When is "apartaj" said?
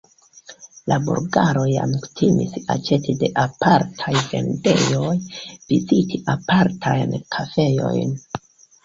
3.41-4.13